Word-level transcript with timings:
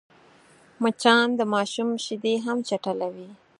مچان 0.81 1.27
د 1.39 1.41
ماشوم 1.53 1.89
شیدې 2.05 2.33
هم 2.45 2.57
چټلوي 2.67 3.29